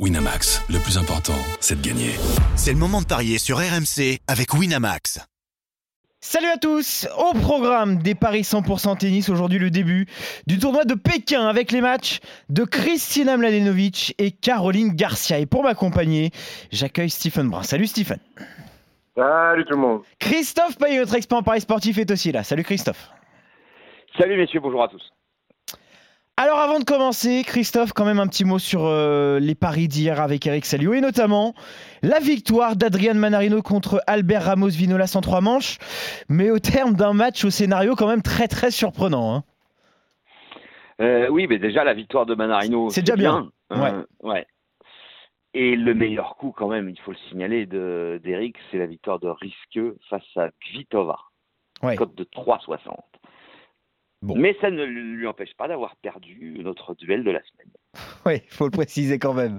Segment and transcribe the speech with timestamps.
[0.00, 2.10] Winamax, le plus important, c'est de gagner.
[2.56, 5.24] C'est le moment de parier sur RMC avec Winamax.
[6.20, 10.06] Salut à tous Au programme des Paris 100% tennis, aujourd'hui le début
[10.48, 12.18] du tournoi de Pékin avec les matchs
[12.48, 15.38] de Kristina Mladenovic et Caroline Garcia.
[15.38, 16.32] Et pour m'accompagner,
[16.72, 17.62] j'accueille Stephen Brun.
[17.62, 18.18] Salut Stephen
[19.14, 22.42] Salut tout le monde Christophe Payet, notre expert en Paris sportif, est aussi là.
[22.42, 23.10] Salut Christophe
[24.18, 25.13] Salut messieurs, bonjour à tous
[26.36, 30.20] alors avant de commencer, Christophe, quand même un petit mot sur euh, les paris d'hier
[30.20, 31.54] avec Eric Salio et notamment
[32.02, 35.78] la victoire d'Adrian Manarino contre Albert Ramos Vinolas en trois manches,
[36.28, 39.36] mais au terme d'un match au scénario quand même très très surprenant.
[39.36, 39.44] Hein.
[41.00, 43.50] Euh, oui, mais déjà la victoire de Manarino, c'est déjà bien.
[43.70, 44.44] Euh, ouais.
[45.54, 49.28] Et le meilleur coup quand même, il faut le signaler d'Eric, c'est la victoire de
[49.28, 51.16] Risqueux face à Kvitova.
[51.80, 51.94] Ouais.
[51.94, 53.13] Cote de 3,60.
[54.34, 57.70] Mais ça ne lui empêche pas d'avoir perdu notre duel de la semaine.
[58.26, 59.58] Oui, il faut le préciser quand même.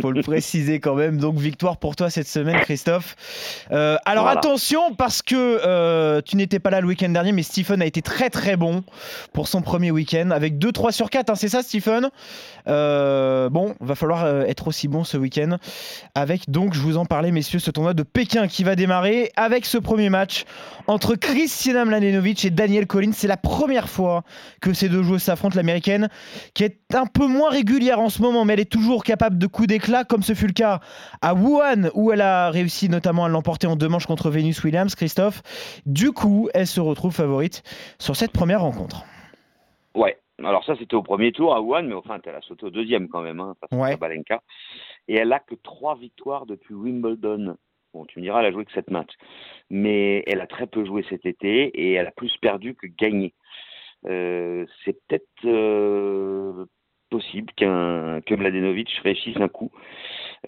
[0.00, 1.18] Faut le préciser quand même.
[1.18, 3.16] Donc, victoire pour toi cette semaine, Christophe.
[3.72, 7.82] Euh, alors, attention, parce que euh, tu n'étais pas là le week-end dernier, mais Stephen
[7.82, 8.84] a été très très bon
[9.32, 11.30] pour son premier week-end, avec 2-3 sur 4.
[11.30, 12.10] Hein, c'est ça, Stephen?
[12.68, 15.56] Euh, Bon, va falloir être aussi bon ce week-end.
[16.14, 19.66] Avec, donc, je vous en parlais, messieurs, ce tournoi de Pékin qui va démarrer avec
[19.66, 20.44] ce premier match
[20.86, 23.12] entre Kristina Mladenovic et Daniel Collins.
[23.12, 24.22] C'est la première fois
[24.60, 25.56] que ces deux joueurs s'affrontent.
[25.56, 26.08] L'américaine
[26.54, 29.46] qui est un peu moins régulière en ce moment, mais elle est toujours capable de
[29.48, 30.78] coups d'éclat, comme ce fut le cas
[31.20, 34.94] à Wuhan, où elle a réussi notamment à l'emporter en deux manches contre Venus Williams,
[34.94, 35.42] Christophe.
[35.84, 37.64] Du coup, elle se retrouve favorite
[37.98, 39.04] sur cette première rencontre.
[39.96, 42.70] Ouais, alors ça c'était au premier tour à Wuhan, mais enfin elle a sauté au
[42.70, 44.42] deuxième quand même, hein, face à Balenka.
[45.08, 47.56] Et elle a que trois victoires depuis Wimbledon.
[47.92, 49.14] Bon, tu me diras, elle a joué que sept matchs.
[49.70, 53.34] Mais elle a très peu joué cet été et elle a plus perdu que gagné.
[54.06, 56.66] Euh, c'est peut-être euh,
[57.10, 59.70] possible qu'un que Mladenovic réussisse un coup.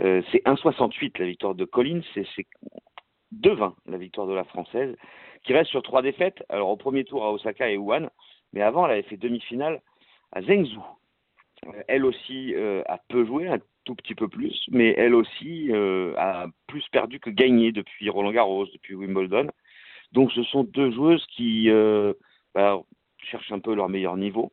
[0.00, 2.26] Euh, c'est 1,68 la victoire de Collins, c'est
[3.34, 4.96] 2,20 la victoire de la française,
[5.44, 6.44] qui reste sur trois défaites.
[6.48, 8.08] Alors au premier tour à Osaka et Wuhan,
[8.52, 9.80] mais avant elle avait fait demi-finale
[10.32, 10.84] à Zhengzhou.
[11.66, 15.70] Euh, elle aussi euh, a peu joué, un tout petit peu plus, mais elle aussi
[16.16, 19.48] a plus perdu que gagné depuis Roland Garros, depuis Wimbledon.
[20.12, 21.70] Donc ce sont deux joueuses qui
[22.54, 22.82] bah,
[23.22, 24.52] cherchent un peu leur meilleur niveau.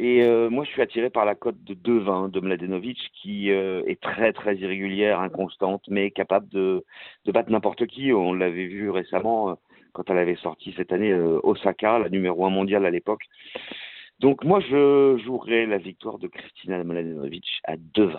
[0.00, 3.82] Et euh, moi, je suis attiré par la cote de 2-20 de Mladenovic, qui euh,
[3.88, 6.84] est très très irrégulière, inconstante, mais capable de,
[7.26, 8.12] battre n'importe qui.
[8.12, 9.54] On l'avait vu récemment euh,
[9.92, 13.22] quand elle avait sorti cette année Osaka, la numéro 1 mondiale à l'époque.
[14.20, 18.18] Donc moi, je jouerai la victoire de Kristina Mladenovic à 2-20.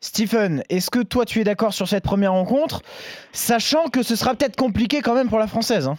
[0.00, 2.82] Stephen, est-ce que toi tu es d'accord sur cette première rencontre,
[3.32, 5.96] sachant que ce sera peut-être compliqué quand même pour la française hein?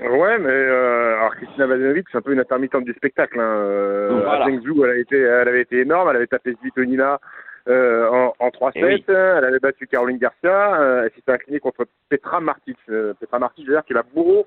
[0.00, 3.38] Ouais, mais euh, alors Christina Vadenovic, c'est un peu une intermittente du spectacle.
[3.38, 3.54] Hein.
[3.56, 6.08] Euh, À Zhengzhou, elle, a été, elle avait été énorme.
[6.10, 7.20] Elle avait tapé Svitolina
[7.68, 8.72] euh, en, en 3-7.
[8.76, 10.80] Eh elle avait battu Caroline Garcia.
[10.80, 12.78] Euh, elle s'était inclinée contre Petra Martic.
[12.88, 14.46] Euh, Petra Martic, d'ailleurs, qui est la bourreau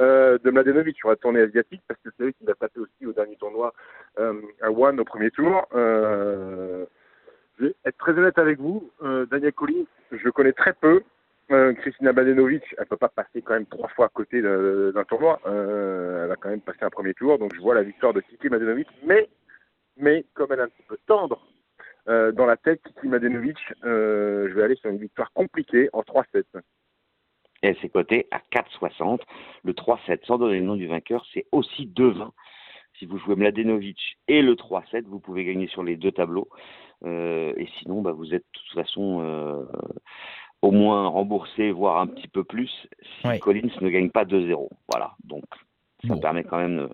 [0.00, 3.06] euh, de Mladenovic sur la tournée asiatique, parce que c'est lui qui l'a tapé aussi
[3.06, 3.72] au dernier tournoi
[4.18, 5.66] à One au premier tour.
[5.72, 6.84] je
[7.58, 8.90] vais être très honnête avec vous.
[9.30, 11.02] Daniel Collins, je le connais très peu.
[11.70, 15.40] Euh, Christina Badenovic, elle peut pas passer quand même trois fois à côté d'un tournoi.
[15.46, 18.20] Euh, elle a quand même passé un premier tour, donc je vois la victoire de
[18.20, 18.88] Kiki Madenovic.
[19.04, 19.28] Mais,
[19.96, 21.46] mais comme elle est un petit peu tendre
[22.08, 26.44] euh, dans la tête, Kiki Madenovic, je vais aller sur une victoire compliquée en 3-7.
[27.62, 29.20] Et elle s'est cotée à 4,60.
[29.64, 32.30] Le 3-7, sans donner le nom du vainqueur, c'est aussi 2-20.
[32.98, 36.48] Si vous jouez Mladenovic et le 3-7, vous pouvez gagner sur les deux tableaux.
[37.04, 39.66] et sinon, bah, vous êtes de toute façon
[40.62, 42.88] au moins rembourser, voire un petit peu plus,
[43.20, 44.68] si Collins ne gagne pas 2-0.
[44.90, 45.44] Voilà, donc
[46.06, 46.88] ça permet quand même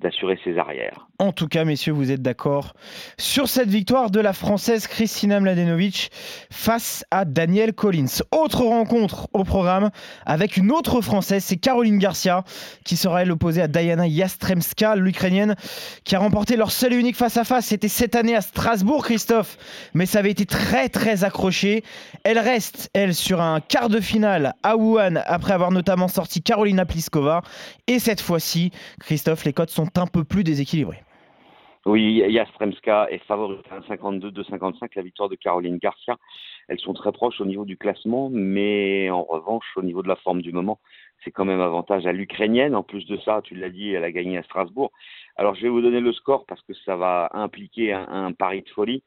[0.00, 1.07] d'assurer ses arrières.
[1.20, 2.74] En tout cas, messieurs, vous êtes d'accord
[3.18, 6.12] sur cette victoire de la Française Christina Mladenovic
[6.48, 8.22] face à Daniel Collins.
[8.30, 9.90] Autre rencontre au programme
[10.26, 12.44] avec une autre Française, c'est Caroline Garcia
[12.84, 15.56] qui sera elle opposée à Diana Yastremska, l'Ukrainienne,
[16.04, 17.66] qui a remporté leur seul et unique face-à-face.
[17.66, 19.58] C'était cette année à Strasbourg, Christophe,
[19.94, 21.82] mais ça avait été très très accroché.
[22.22, 26.86] Elle reste, elle, sur un quart de finale à Wuhan après avoir notamment sorti Carolina
[26.86, 27.42] Pliskova.
[27.88, 31.02] Et cette fois-ci, Christophe, les cotes sont un peu plus déséquilibrées.
[31.88, 36.18] Oui, Yastremska est favorite à 1,52, 2,55 la victoire de Caroline Garcia.
[36.68, 40.16] Elles sont très proches au niveau du classement, mais en revanche, au niveau de la
[40.16, 40.80] forme du moment,
[41.24, 42.74] c'est quand même avantage à l'Ukrainienne.
[42.74, 44.92] En plus de ça, tu l'as dit, elle a gagné à Strasbourg.
[45.36, 48.68] Alors, je vais vous donner le score parce que ça va impliquer un, pari de
[48.68, 49.02] folie.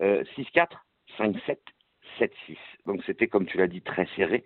[0.00, 0.68] 6-4,
[1.18, 1.58] 5-7,
[2.18, 2.30] 7-6.
[2.86, 4.42] Donc, c'était, comme tu l'as dit, très serré.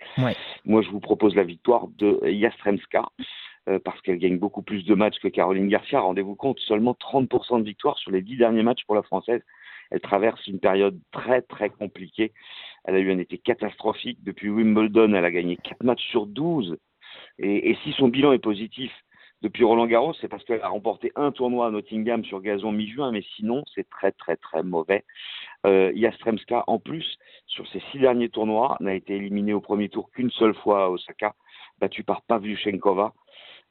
[0.65, 3.05] Moi, je vous propose la victoire de Yastremska.
[3.69, 6.01] Euh, parce qu'elle gagne beaucoup plus de matchs que Caroline Garcia.
[6.01, 9.43] Rendez-vous compte, seulement 30% de victoire sur les 10 derniers matchs pour la Française.
[9.91, 12.33] Elle traverse une période très très compliquée.
[12.85, 14.23] Elle a eu un été catastrophique.
[14.23, 16.77] Depuis Wimbledon, elle a gagné 4 matchs sur 12.
[17.39, 18.93] Et, et si son bilan est positif,
[19.43, 23.13] depuis Roland Garros, c'est parce qu'elle a remporté un tournoi à Nottingham sur gazon mi-juin,
[23.13, 25.05] mais sinon, c'est très, très, très mauvais.
[25.67, 30.11] Euh, Yastremska, en plus, sur ses six derniers tournois, n'a été éliminée au premier tour
[30.11, 31.35] qu'une seule fois à Osaka,
[31.79, 33.13] battue par Pavlyuchenkova.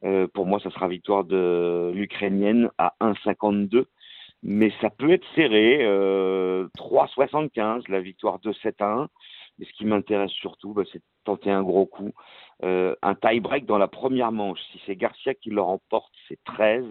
[0.04, 3.86] Euh, pour moi, ça sera victoire de l'Ukrainienne à 1,52.
[4.42, 5.78] Mais ça peut être serré.
[5.82, 9.08] Euh, 3,75, la victoire de 7 à 1.
[9.58, 12.12] Mais ce qui m'intéresse surtout, bah, c'est de tenter un gros coup.
[12.62, 14.60] Euh, un tie-break dans la première manche.
[14.72, 16.84] Si c'est Garcia qui le remporte, c'est 13.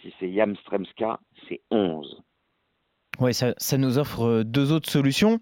[0.00, 2.22] Si c'est Yamstremska, c'est 11.
[3.22, 5.38] Oui, ça, ça, nous offre euh, deux autres solutions.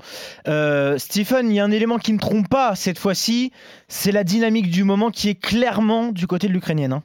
[0.49, 3.53] Euh, Stephen, il y a un élément qui ne trompe pas cette fois-ci,
[3.89, 6.93] c'est la dynamique du moment qui est clairement du côté de l'Ukrainienne.
[6.93, 7.03] Hein.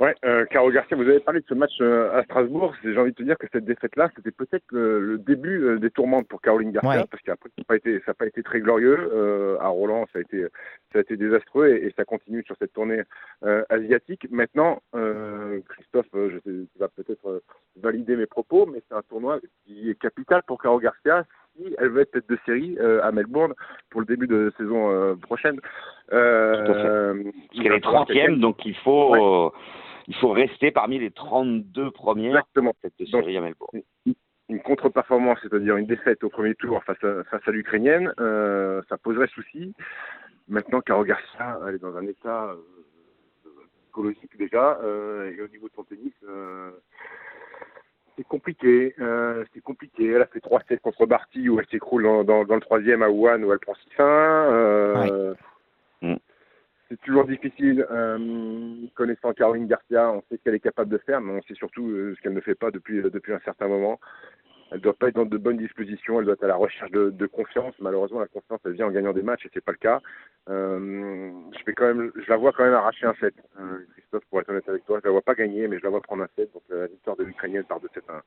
[0.00, 2.74] Ouais, euh, Caro Garcia, vous avez parlé de ce match euh, à Strasbourg.
[2.82, 6.26] J'ai envie de te dire que cette défaite-là, c'était peut-être le, début euh, des tourmentes
[6.26, 8.98] pour Caroline Garcia, parce qu'après, ça n'a pas été, ça pas été très glorieux.
[9.14, 10.46] Euh, à Roland, ça a été,
[10.92, 13.02] ça a été désastreux et, et ça continue sur cette tournée
[13.44, 14.26] euh, asiatique.
[14.32, 14.82] Maintenant,
[15.68, 17.42] Christophe, je sais, tu vas peut-être
[17.80, 21.24] valider mes propos, mais c'est un tournoi qui est capital pour Caro Garcia
[21.56, 23.54] si elle veut être tête de série à Melbourne
[23.90, 25.60] pour le début de saison prochaine.
[26.12, 29.12] Euh, Parce qu'elle est troisième, donc il faut.
[29.12, 29.52] Ouais
[30.08, 32.74] il faut rester parmi les 32 premières Exactement.
[32.98, 33.82] de série à Melbourne.
[34.50, 38.98] Une contre-performance, c'est-à-dire une défaite au premier tour face à, face à l'Ukrainienne, euh, ça
[38.98, 39.74] poserait souci.
[40.48, 42.56] Maintenant, Caro Garcia, elle est dans un état euh,
[43.84, 46.70] psychologique déjà, euh, et au niveau de son tennis, euh,
[48.16, 48.94] c'est compliqué.
[49.00, 50.10] Euh, c'est compliqué.
[50.10, 53.08] Elle a fait 3-7 contre Barty où elle s'écroule dans, dans, dans, le troisième à
[53.08, 54.00] Wuhan où elle prend 6-1.
[54.00, 55.36] Euh, ouais.
[56.88, 57.86] C'est toujours difficile.
[57.90, 61.54] Euh, connaissant Caroline Garcia, on sait ce qu'elle est capable de faire, mais on sait
[61.54, 63.98] surtout euh, ce qu'elle ne fait pas depuis, euh, depuis un certain moment.
[64.70, 67.10] Elle doit pas être dans de bonnes dispositions, elle doit être à la recherche de,
[67.10, 67.74] de confiance.
[67.78, 70.00] Malheureusement, la confiance, elle vient en gagnant des matchs et c'est pas le cas.
[70.48, 73.34] Je, quand même, je la vois quand même arracher un set.
[73.92, 76.00] Christophe, pour être honnête avec toi, je la vois pas gagner, mais je la vois
[76.00, 76.52] prendre un set.
[76.52, 78.22] Donc la victoire de l'Ukrainienne par 2 7 1.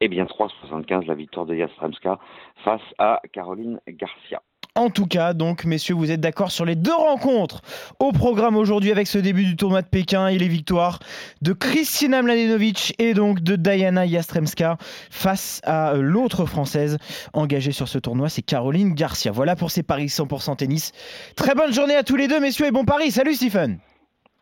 [0.00, 2.18] Eh bien, 3,75 la victoire de Yastremska
[2.64, 4.42] face à Caroline Garcia.
[4.74, 7.60] En tout cas, donc, messieurs, vous êtes d'accord sur les deux rencontres
[7.98, 10.98] au programme aujourd'hui avec ce début du tournoi de Pékin et les victoires
[11.42, 14.78] de Kristina Mladenovic et donc de Diana Yastremska
[15.10, 16.96] face à l'autre française
[17.34, 19.30] engagée sur ce tournoi, c'est Caroline Garcia.
[19.30, 20.92] Voilà pour ces paris 100% tennis.
[21.36, 23.10] Très bonne journée à tous les deux, messieurs, et bon pari.
[23.10, 23.78] Salut Stephen.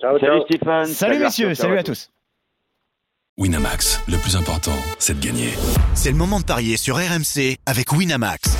[0.01, 0.85] Ciao, salut Stephen.
[0.85, 2.09] Salut, salut messieurs, salut à tous.
[3.37, 5.49] Winamax, le plus important, c'est de gagner.
[5.95, 8.60] C'est le moment de parier sur RMC avec Winamax.